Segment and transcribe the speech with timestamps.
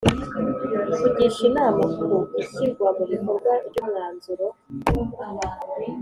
[1.01, 2.09] Kugisha inama ku
[2.41, 4.47] ishyirwa mu bikorwa ry umwanzuro